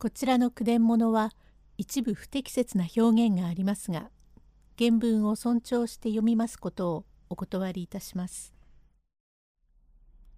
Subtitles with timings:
[0.00, 1.32] こちらの句伝物は
[1.76, 4.10] 一部不適切な表現がありますが
[4.78, 8.54] 原文を尊重して読みますことをお断りいたします。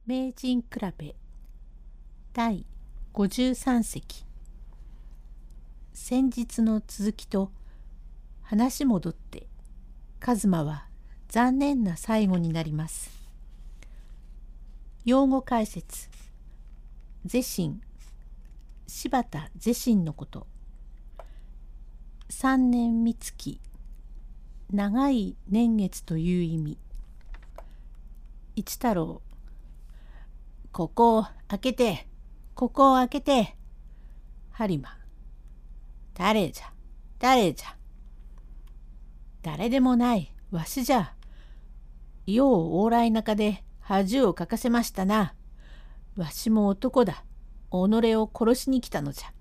[0.06, 1.14] 名人比べ
[2.32, 2.64] 第
[3.12, 4.24] 53席
[5.92, 7.52] 先日の続きと
[8.40, 9.46] 話戻って
[10.20, 10.86] 一馬は
[11.28, 13.10] 残念な最後になります。
[15.04, 16.08] 用語解説
[17.26, 17.82] 是心
[18.92, 20.48] 柴田是心のこと。
[22.28, 23.60] 三年三月
[24.72, 26.78] 長い年月という意味。
[28.56, 29.22] 一太郎
[30.72, 32.08] ここを開けて
[32.54, 33.56] ここを開けて
[34.52, 34.98] 播磨。
[36.14, 36.72] 誰じゃ
[37.20, 37.76] 誰じゃ。
[39.42, 41.14] 誰でもないわしじゃ。
[42.26, 45.34] よう往来中で恥をかかせましたな。
[46.16, 47.24] わしも男だ。
[47.70, 49.32] 己を殺しに来たのじゃ。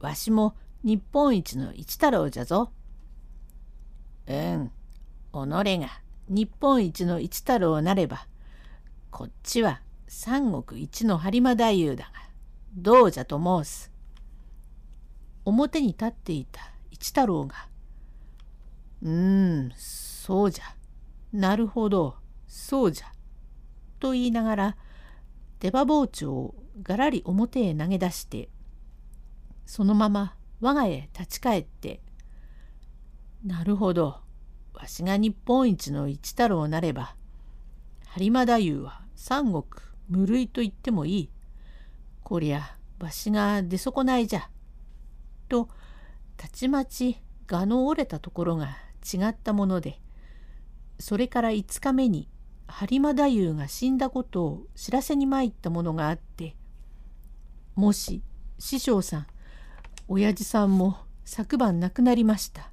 [0.00, 2.70] わしも日本一の一太郎じゃぞ。
[4.26, 4.70] うん、
[5.32, 5.88] 己が
[6.28, 8.26] 日本一の一太郎なれば、
[9.10, 12.10] こっちは三国一の播磨太夫だが、
[12.76, 13.92] どうじゃと申す。
[15.44, 16.60] 表に立っていた
[16.90, 17.68] 一太郎が、
[19.02, 20.64] うーん、そうじゃ。
[21.32, 22.16] なるほど、
[22.46, 23.12] そうじゃ。
[24.00, 24.76] と言いながら、
[25.60, 28.48] 出刃包丁をがらり表へ投げ出して
[29.66, 32.00] そのまま我が家へ立ち返って
[33.44, 34.20] 「なるほど
[34.74, 37.16] わしが日本一の一太郎なれば
[38.16, 39.64] 播磨太夫は三国
[40.08, 41.30] 無類と言ってもいい。
[42.22, 44.48] こりゃわしが出損ないじゃ」
[45.48, 45.68] と
[46.36, 50.00] たちまち蛾の折れたところが違ったもので
[50.98, 52.28] それから5日目に
[52.66, 56.56] 播磨太夫が死んだことを知らせに参ったものがあって
[57.74, 58.22] もし
[58.58, 59.26] 師匠さん
[60.06, 62.70] 親父さんも昨晩亡くなりました。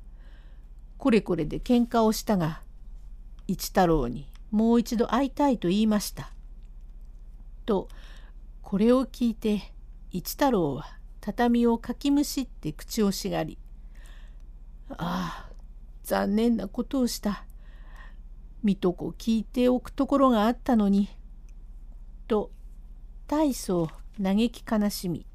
[0.98, 2.62] これこれで喧嘩をしたが
[3.48, 6.31] 一太郎にもう一度会いたいと言いました」
[7.66, 7.88] と
[8.62, 9.74] これを聞いて
[10.12, 10.86] 一太郎は
[11.22, 13.58] 畳をかきむしって口をしがり
[14.98, 15.52] 「ああ
[16.04, 17.46] 残念なことをした。
[18.62, 21.09] 見とこ聞いておくところがあったのに」
[22.28, 22.52] と
[23.25, 23.90] 大層
[24.22, 25.26] 嘆き悲しみ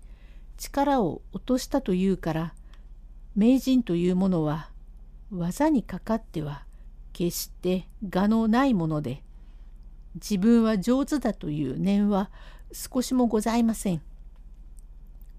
[0.57, 2.55] 力を落としたというから
[3.35, 4.71] 名人というものは
[5.31, 6.65] 技にかかっては
[7.13, 9.23] 決して我のないもので
[10.15, 12.31] 自分は上手だという念は
[12.73, 14.03] 少しもございません。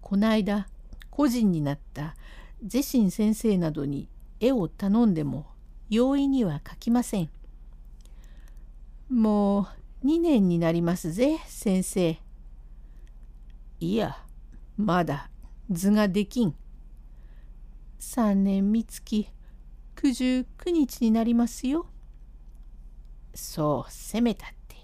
[0.02, 0.68] こないだ
[1.09, 2.16] 個人になった
[2.64, 4.08] ゼシン先生などに
[4.40, 5.48] 絵を頼んでも
[5.90, 7.30] 容易には描きません。
[9.09, 9.68] も
[10.04, 12.18] う2年になりますぜ先生。
[13.79, 14.17] いや、
[14.75, 15.29] まだ
[15.69, 16.55] 図ができん。
[17.99, 19.27] 三年三月
[19.95, 21.88] 九十九日になりますよ。
[23.35, 24.77] そう、せめたって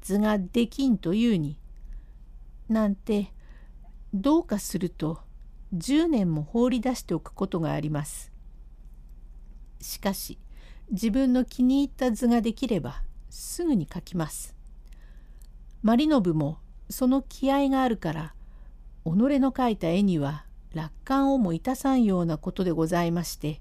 [0.00, 1.58] 図ができんというに。
[2.70, 3.34] なんて、
[4.14, 5.20] どうかすると
[5.74, 8.32] 10年も放り出しておくことがあります。
[9.80, 10.38] しかし、
[10.90, 14.56] 自分の気に入った図ができればすぐに描きます。
[15.82, 16.58] マリノブも
[16.90, 18.34] その気合があるから
[19.10, 23.60] 己の描いた絵には楽観をもいたさんようなことでございまして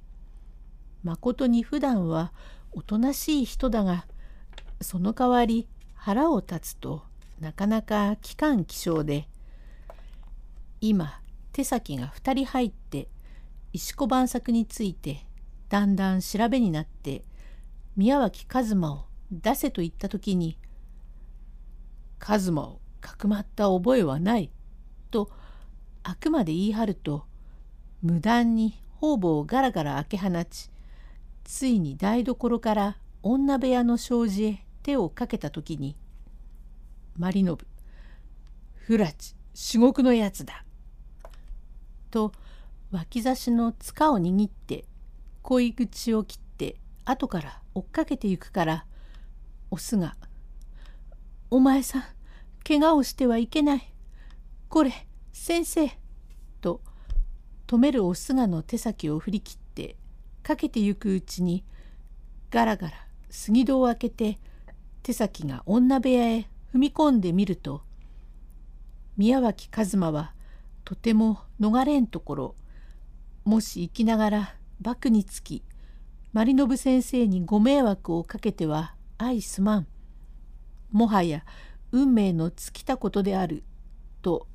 [1.04, 2.34] まことに普段は
[2.74, 4.06] おとなしい人だが
[4.82, 7.04] その代わり腹を立つと
[7.40, 9.28] なかなか気管気象で
[10.82, 11.22] 今
[11.54, 13.08] 手先が2人入って
[13.74, 15.26] 石子晩作について
[15.70, 17.24] だんだん調べになって
[17.96, 20.58] 宮脇一馬を出せと言った時に
[22.20, 24.52] 「一馬をかくまった覚えはない」
[25.08, 25.30] と
[26.04, 27.26] あくまで言い張ると
[28.02, 30.70] 無断に方々をガラガラ開け放ち
[31.44, 35.96] ついに台所から女部屋の障子へ手をかけた時に
[37.18, 37.68] 「マリノブ
[38.76, 40.64] フラチ至極のやつだ」
[42.12, 42.32] と
[42.92, 44.86] 脇差しの塚を握って
[45.42, 48.86] 恋口を切って後から追っかけてゆくから
[49.72, 50.16] オスが
[51.50, 52.04] 「お前さん
[52.68, 53.94] 怪我をしてはいけない。
[54.68, 55.07] これ
[55.38, 55.90] 先生」
[56.62, 56.82] と
[57.68, 59.96] 止めるお菅の手先を振り切って
[60.44, 61.64] かけてゆくうちに
[62.50, 64.40] ガラガラ杉戸を開けて
[65.04, 67.82] 手先が女部屋へ踏み込んでみると
[69.16, 70.34] 宮脇一馬は
[70.84, 72.56] とても逃れんところ
[73.46, 75.64] もし生きながらバクにつき
[76.34, 79.88] 丸信先生にご迷惑をかけては相すまん。
[80.92, 81.44] もはや
[81.92, 83.64] 運命の尽きたことである
[84.22, 84.48] と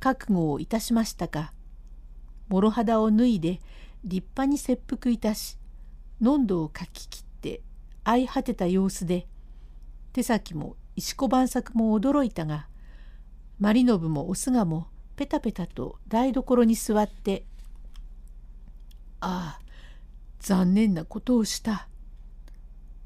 [0.00, 1.52] 覚悟をいたしましたか？
[2.48, 3.60] 諸肌を脱いで
[4.02, 5.56] 立派に切腹いたし
[6.20, 7.62] 飲んどをかき切って
[8.04, 9.26] 相果てた様子で
[10.12, 12.66] 手先も石子晩作も驚いたが
[13.58, 17.44] マリノブもおすがもペタペタと台所に座って
[19.20, 19.60] 「ああ
[20.40, 21.86] 残念なことをした。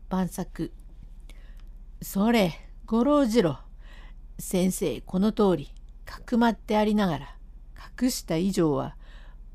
[0.09, 0.71] 晩作
[2.01, 2.53] それ
[2.87, 3.59] 五郎次郎
[4.39, 5.71] 先生この通り
[6.15, 7.37] かくまってありながら
[8.01, 8.95] 隠した以上は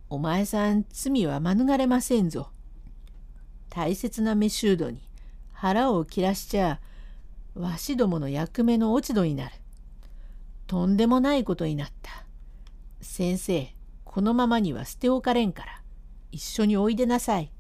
[0.10, 2.50] お前さん罪は免れませんぞ。
[3.70, 5.08] 大切な飯修道に
[5.54, 6.82] 腹を切らしちゃ
[7.54, 9.56] わしどもの役目の落ち度になる。
[10.68, 12.26] とんでもないことになった。
[13.00, 13.74] 先生
[14.04, 15.82] このままには捨ておかれんから
[16.32, 17.54] 一緒においでなさい。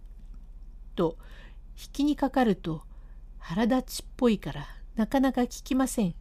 [0.97, 1.17] と
[1.81, 2.81] 引きにかかると
[3.37, 4.67] 腹立ちっぽいから
[4.97, 6.15] なかなか聞きません。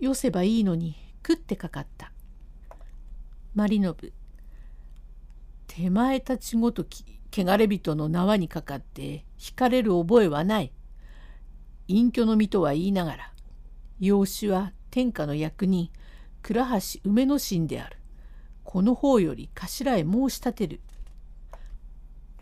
[0.00, 2.12] よせばいいのに食ってかかった。
[3.54, 4.12] マリノブ
[5.66, 10.72] 手前たちごとき汚れ人の縄にかかって引かれる覚えはない。
[11.88, 13.32] 隠居の身とは言いながら
[13.98, 15.90] 養子は天下の役人
[16.42, 17.96] 倉橋梅の神である。
[18.64, 20.80] この方より頭へ申し立てる。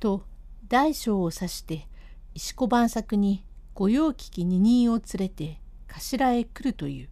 [0.00, 0.24] と
[0.68, 1.88] 大将を指して
[2.34, 7.08] 石子晩作に御用聞き二人を連れて頭へ来るという。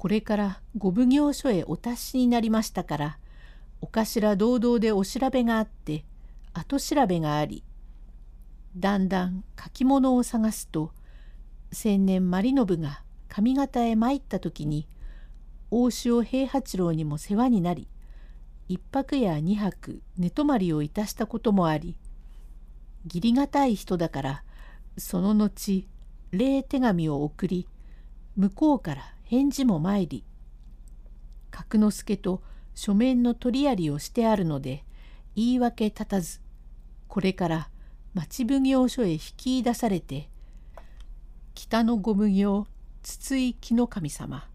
[0.00, 3.18] これから御奉行所へお達しになりましたから
[3.82, 6.06] お頭堂々でお調べがあって
[6.54, 7.62] 後調べがあり
[8.74, 10.92] だんだん書き物を探すと
[11.70, 14.88] 千年マリノブが上方へ参った時に
[15.70, 17.86] 大塩平八郎にも世話になり
[18.68, 21.98] 一泊や二泊寝泊まりをいたしたこともあり
[23.04, 24.44] 義理がたい人だから
[24.96, 25.86] その後
[26.32, 27.68] 礼手紙を送り
[28.38, 30.24] 向こうから返事も参り
[31.52, 32.42] 角之助と
[32.74, 34.84] 書面の取りやりをしてあるので
[35.36, 36.40] 言い訳立たず
[37.06, 37.68] これから
[38.12, 40.28] 町奉行所へ引き出されて
[41.54, 42.66] 北の御奉行
[43.04, 44.48] 筒井木の神様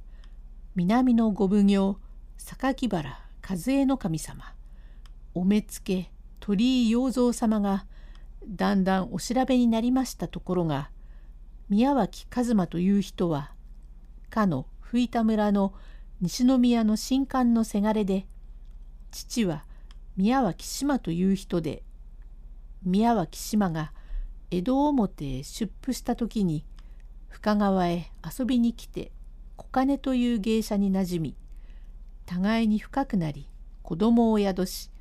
[0.75, 1.97] 南の御奉行
[2.37, 3.17] 榊原
[3.49, 4.43] 和江の神様
[5.33, 6.11] お目付け
[6.41, 7.85] 鳥居洋蔵様が
[8.45, 10.89] だんだんお調べになりましたところが
[11.69, 13.54] 宮脇一馬という人は
[14.35, 15.73] かの吹田村の
[16.19, 18.27] 西宮の新官のせがれで
[19.09, 19.63] 父は
[20.17, 21.83] 宮脇島という人で
[22.83, 23.93] 宮脇島が
[24.51, 26.65] 江戸表へ出府した時に
[27.29, 29.13] 深川へ遊びに来て
[29.55, 31.37] 小金という芸者になじみ
[32.25, 33.47] 互いに深くなり
[33.83, 34.91] 子供を宿し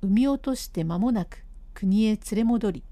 [0.00, 1.44] 産み落として間もなく
[1.74, 2.84] 国へ連れ戻り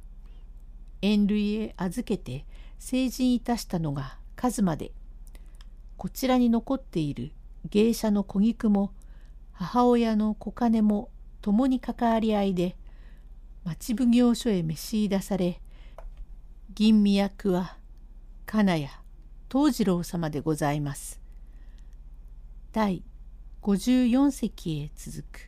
[1.00, 2.44] 縁類へ預けて
[2.78, 4.92] 成人いたしたのが数まで。
[5.98, 7.32] こちらに残っている
[7.68, 8.92] 芸者の小菊も
[9.52, 11.10] 母親の小金も
[11.42, 12.76] 共に関わり合いで
[13.64, 15.60] 町奉行所へ召し出され
[16.72, 17.76] 吟味役は
[18.46, 18.88] 金谷
[19.52, 21.20] 藤次郎様でございます。
[22.72, 23.02] 第
[23.62, 25.47] 54席へ続く